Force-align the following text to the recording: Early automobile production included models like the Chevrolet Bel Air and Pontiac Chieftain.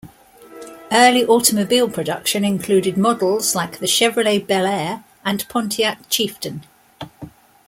Early 0.91 1.23
automobile 1.23 1.87
production 1.87 2.43
included 2.43 2.97
models 2.97 3.53
like 3.53 3.77
the 3.77 3.85
Chevrolet 3.85 4.47
Bel 4.47 4.65
Air 4.65 5.03
and 5.23 5.47
Pontiac 5.47 5.99
Chieftain. 6.09 6.63